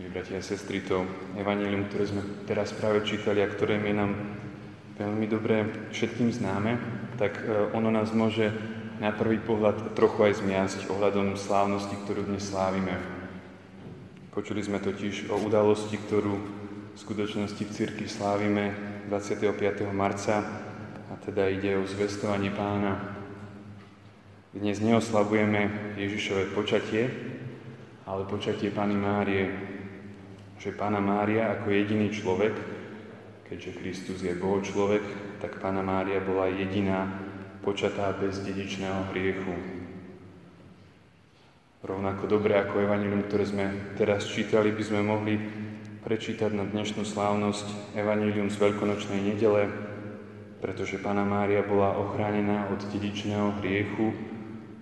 Milí 0.00 0.16
bratia 0.16 0.40
a 0.40 0.40
sestry, 0.40 0.80
to 0.80 1.04
evanílium, 1.36 1.84
ktoré 1.92 2.08
sme 2.08 2.24
teraz 2.48 2.72
práve 2.72 3.04
čítali 3.04 3.44
a 3.44 3.52
ktoré 3.52 3.76
je 3.76 3.92
nám 3.92 4.16
veľmi 4.96 5.28
dobre 5.28 5.68
všetkým 5.92 6.32
známe, 6.32 6.80
tak 7.20 7.36
e, 7.44 7.68
ono 7.76 7.92
nás 7.92 8.08
môže 8.16 8.48
na 8.96 9.12
prvý 9.12 9.36
pohľad 9.44 9.92
trochu 9.92 10.24
aj 10.24 10.40
zmiasť 10.40 10.88
ohľadom 10.88 11.36
slávnosti, 11.36 11.92
ktorú 12.00 12.32
dnes 12.32 12.48
slávime. 12.48 12.96
Počuli 14.32 14.64
sme 14.64 14.80
totiž 14.80 15.28
o 15.28 15.36
udalosti, 15.36 16.00
ktorú 16.00 16.32
v 16.96 16.96
skutočnosti 16.96 17.60
v 17.60 17.68
cirkvi 17.68 18.08
slávime 18.08 18.72
25. 19.12 19.52
marca, 19.92 20.40
a 21.12 21.14
teda 21.20 21.52
ide 21.52 21.76
o 21.76 21.84
zvestovanie 21.84 22.48
pána. 22.48 23.20
Dnes 24.56 24.80
neoslavujeme 24.80 25.92
Ježišové 26.00 26.56
počatie, 26.56 27.29
ale 28.10 28.26
počatie 28.26 28.74
Pany 28.74 28.98
Márie, 28.98 29.54
že 30.58 30.74
Pána 30.74 30.98
Mária 30.98 31.54
ako 31.54 31.70
jediný 31.70 32.10
človek, 32.10 32.58
keďže 33.46 33.78
Kristus 33.78 34.18
je 34.26 34.34
Boho 34.34 34.58
človek, 34.58 35.00
tak 35.38 35.62
Pána 35.62 35.78
Mária 35.86 36.18
bola 36.18 36.50
jediná 36.50 37.06
počatá 37.62 38.10
bez 38.18 38.42
dedičného 38.42 39.14
hriechu. 39.14 39.54
Rovnako 41.86 42.26
dobre 42.26 42.58
ako 42.58 42.82
Evangelium, 42.82 43.30
ktoré 43.30 43.46
sme 43.46 43.94
teraz 43.94 44.26
čítali, 44.26 44.74
by 44.74 44.82
sme 44.82 45.00
mohli 45.06 45.38
prečítať 46.02 46.50
na 46.50 46.66
dnešnú 46.66 47.06
slávnosť 47.06 47.94
Evangelium 47.94 48.50
z 48.50 48.58
Veľkonočnej 48.58 49.22
nedele, 49.22 49.70
pretože 50.58 50.98
Pána 50.98 51.22
Mária 51.22 51.62
bola 51.62 51.94
ochránená 51.94 52.74
od 52.74 52.82
dedičného 52.90 53.62
hriechu 53.62 54.12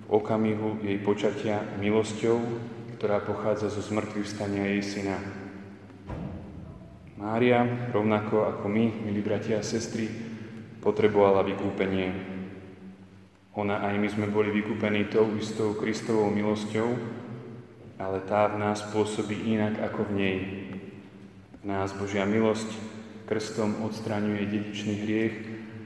v 0.00 0.06
okamihu 0.08 0.80
jej 0.80 0.96
počatia 1.04 1.60
milosťou, 1.76 2.40
ktorá 2.98 3.22
pochádza 3.22 3.70
zo 3.70 3.78
zmrtvých 3.78 4.26
vstania 4.26 4.74
jej 4.74 4.82
syna. 4.82 5.22
Mária, 7.14 7.62
rovnako 7.94 8.50
ako 8.50 8.66
my, 8.66 9.06
milí 9.06 9.22
bratia 9.22 9.62
a 9.62 9.66
sestry, 9.66 10.10
potrebovala 10.82 11.46
vykúpenie. 11.46 12.10
Ona 13.54 13.86
aj 13.86 13.94
my 14.02 14.08
sme 14.10 14.26
boli 14.26 14.50
vykúpení 14.50 15.06
tou 15.14 15.30
istou 15.38 15.78
Kristovou 15.78 16.26
milosťou, 16.34 16.90
ale 18.02 18.18
tá 18.26 18.50
v 18.50 18.66
nás 18.66 18.82
pôsobí 18.90 19.46
inak 19.46 19.78
ako 19.78 20.10
v 20.10 20.12
nej. 20.18 20.38
V 21.62 21.64
nás 21.70 21.94
Božia 21.94 22.26
milosť 22.26 22.66
krstom 23.30 23.78
odstraňuje 23.86 24.42
dedičný 24.42 24.94
hriech 25.06 25.34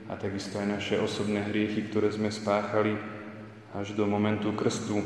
a 0.08 0.16
takisto 0.16 0.56
aj 0.56 0.80
naše 0.80 0.96
osobné 0.96 1.44
hriechy, 1.44 1.92
ktoré 1.92 2.08
sme 2.08 2.32
spáchali 2.32 2.96
až 3.76 3.92
do 3.96 4.08
momentu 4.08 4.48
krstu. 4.56 5.04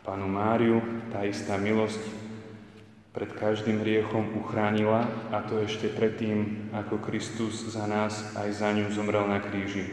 A 0.00 0.16
Pánu 0.16 0.32
Máriu 0.32 0.80
tá 1.12 1.28
istá 1.28 1.60
milosť 1.60 2.00
pred 3.12 3.28
každým 3.36 3.84
hriechom 3.84 4.40
uchránila 4.40 5.04
a 5.28 5.44
to 5.44 5.60
ešte 5.60 5.92
predtým, 5.92 6.72
ako 6.72 7.02
Kristus 7.04 7.68
za 7.68 7.84
nás 7.84 8.32
aj 8.32 8.48
za 8.48 8.72
ňu 8.72 8.88
zomrel 8.96 9.28
na 9.28 9.44
kríži. 9.44 9.84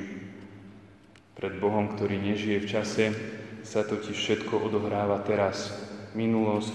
Pred 1.35 1.59
Bohom, 1.59 1.91
ktorý 1.91 2.23
nežije 2.23 2.63
v 2.63 2.69
čase, 2.71 3.05
sa 3.67 3.83
totiž 3.83 4.15
všetko 4.15 4.63
odohráva 4.63 5.19
teraz. 5.27 5.75
Minulosť, 6.15 6.73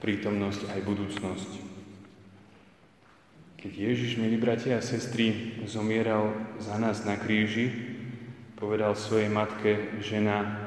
prítomnosť 0.00 0.72
aj 0.72 0.80
budúcnosť. 0.80 1.50
Keď 3.62 3.72
Ježiš, 3.78 4.18
milí 4.18 4.40
bratia 4.40 4.80
a 4.80 4.82
sestry, 4.82 5.60
zomieral 5.70 6.34
za 6.58 6.74
nás 6.80 7.06
na 7.06 7.14
kríži, 7.14 7.70
povedal 8.58 8.98
svojej 8.98 9.30
matke, 9.30 10.02
žena, 10.02 10.58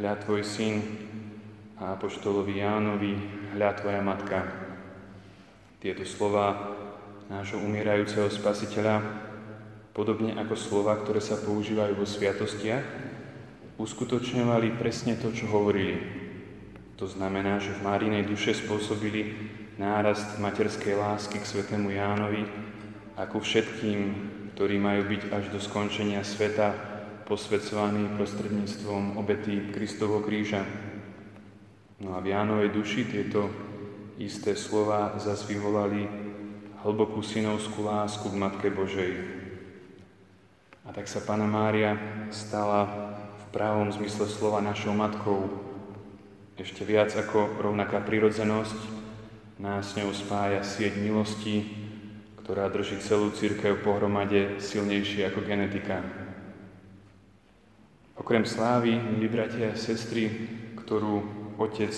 hľa 0.00 0.18
tvoj 0.26 0.42
syn, 0.42 0.82
a 1.82 1.98
apoštolovi 1.98 2.62
Jánovi, 2.62 3.18
hľa 3.58 3.70
tvoja 3.82 3.98
matka. 3.98 4.46
Tieto 5.82 6.06
slova 6.06 6.78
nášho 7.26 7.58
umierajúceho 7.58 8.30
spasiteľa, 8.30 9.02
podobne 9.90 10.38
ako 10.38 10.54
slova, 10.54 10.94
ktoré 11.02 11.18
sa 11.18 11.34
používajú 11.42 11.98
vo 11.98 12.06
sviatostiach, 12.06 12.86
uskutočňovali 13.82 14.78
presne 14.78 15.18
to, 15.18 15.34
čo 15.34 15.50
hovorili. 15.50 15.98
To 17.02 17.10
znamená, 17.10 17.58
že 17.58 17.74
v 17.74 17.82
Márinej 17.82 18.30
duše 18.30 18.54
spôsobili 18.54 19.34
nárast 19.74 20.38
materskej 20.38 20.94
lásky 20.94 21.42
k 21.42 21.50
svetému 21.50 21.90
Jánovi 21.90 22.46
a 23.18 23.26
ku 23.26 23.42
všetkým, 23.42 23.98
ktorí 24.54 24.78
majú 24.78 25.10
byť 25.10 25.22
až 25.34 25.50
do 25.50 25.58
skončenia 25.58 26.22
sveta 26.22 26.78
posvedcovaní 27.26 28.06
prostredníctvom 28.14 29.18
obety 29.18 29.74
Kristovho 29.74 30.22
kríža. 30.22 30.91
No 32.02 32.18
a 32.18 32.20
v 32.20 32.34
Jánovej 32.34 32.74
duši 32.74 33.06
tieto 33.06 33.46
isté 34.18 34.58
slova 34.58 35.14
zas 35.22 35.46
vyvolali 35.46 36.10
hlbokú 36.82 37.22
synovskú 37.22 37.86
lásku 37.86 38.26
k 38.26 38.34
Matke 38.42 38.74
Božej. 38.74 39.22
A 40.82 40.90
tak 40.90 41.06
sa 41.06 41.22
Pana 41.22 41.46
Mária 41.46 41.94
stala 42.34 42.90
v 43.38 43.44
pravom 43.54 43.86
zmysle 43.94 44.26
slova 44.26 44.58
našou 44.58 44.90
matkou. 44.98 45.46
Ešte 46.58 46.82
viac 46.82 47.14
ako 47.14 47.62
rovnaká 47.62 48.02
prirodzenosť 48.02 48.78
nás 49.62 49.94
s 49.94 49.96
ňou 50.02 50.10
spája 50.10 50.66
sieť 50.66 50.98
milosti, 50.98 51.70
ktorá 52.42 52.66
drží 52.66 52.98
celú 52.98 53.30
církev 53.30 53.78
pohromade 53.86 54.58
silnejšie 54.58 55.30
ako 55.30 55.46
genetika. 55.46 56.02
Okrem 58.18 58.42
slávy, 58.42 58.98
milí 58.98 59.30
bratia 59.30 59.70
a 59.70 59.78
sestry, 59.78 60.50
ktorú 60.82 61.41
Otec, 61.62 61.94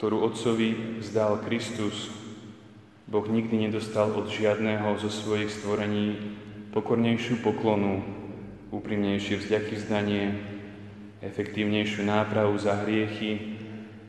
ktorú 0.00 0.24
Otcovi 0.24 0.96
vzdal 1.04 1.44
Kristus, 1.44 2.08
Boh 3.04 3.28
nikdy 3.28 3.68
nedostal 3.68 4.08
od 4.16 4.32
žiadného 4.32 4.96
zo 4.96 5.12
svojich 5.12 5.52
stvorení 5.52 6.16
pokornejšiu 6.72 7.44
poklonu, 7.44 8.00
úprimnejšie 8.72 9.36
vzďaky 9.36 9.72
vzdanie, 9.76 10.24
efektívnejšiu 11.20 12.08
nápravu 12.08 12.56
za 12.56 12.80
hriechy 12.80 13.60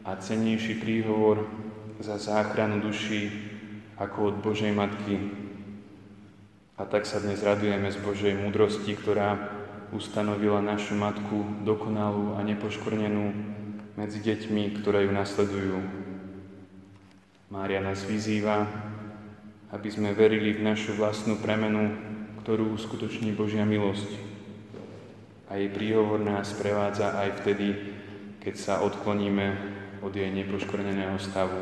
a 0.08 0.16
cennejší 0.16 0.80
príhovor 0.80 1.44
za 2.00 2.16
záchranu 2.16 2.80
duší 2.80 3.28
ako 4.00 4.32
od 4.32 4.36
Božej 4.40 4.72
Matky. 4.72 5.20
A 6.80 6.88
tak 6.88 7.04
sa 7.04 7.20
dnes 7.20 7.44
radujeme 7.44 7.92
z 7.92 8.00
Božej 8.00 8.34
múdrosti, 8.40 8.96
ktorá 8.96 9.36
ustanovila 9.92 10.64
našu 10.64 10.96
Matku 10.96 11.68
dokonalú 11.68 12.40
a 12.40 12.42
nepoškvrnenú 12.48 13.54
medzi 13.94 14.20
deťmi, 14.22 14.82
ktoré 14.82 15.06
ju 15.06 15.12
nasledujú. 15.14 15.78
Mária 17.54 17.78
nás 17.78 18.02
vyzýva, 18.02 18.66
aby 19.70 19.90
sme 19.90 20.18
verili 20.18 20.54
v 20.54 20.66
našu 20.66 20.98
vlastnú 20.98 21.38
premenu, 21.38 21.94
ktorú 22.42 22.74
uskutoční 22.74 23.38
Božia 23.38 23.66
milosť. 23.66 24.10
A 25.54 25.62
jej 25.62 25.70
príhovor 25.70 26.18
nás 26.22 26.50
prevádza 26.58 27.14
aj 27.14 27.46
vtedy, 27.46 27.68
keď 28.42 28.56
sa 28.58 28.74
odkloníme 28.82 29.54
od 30.02 30.12
jej 30.12 30.30
nepoškvrneného 30.34 31.18
stavu. 31.22 31.62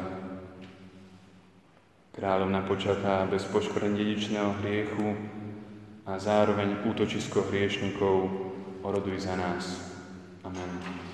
Kráľovna 2.11 2.67
počatá 2.67 3.23
bez 3.27 3.47
poškvrn 3.47 3.95
dedičného 3.95 4.51
hriechu 4.63 5.15
a 6.07 6.19
zároveň 6.19 6.83
útočisko 6.87 7.47
hriešnikov 7.47 8.27
oroduj 8.83 9.27
za 9.27 9.35
nás. 9.39 9.79
Amen. 10.43 11.10